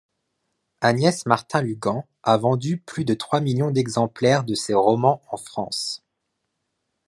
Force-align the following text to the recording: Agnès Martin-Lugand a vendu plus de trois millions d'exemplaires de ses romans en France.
Agnès 0.79 1.27
Martin-Lugand 1.27 2.07
a 2.23 2.35
vendu 2.37 2.79
plus 2.79 3.05
de 3.05 3.13
trois 3.13 3.39
millions 3.39 3.69
d'exemplaires 3.69 4.43
de 4.43 4.55
ses 4.55 4.73
romans 4.73 5.21
en 5.29 5.37
France. 5.37 6.01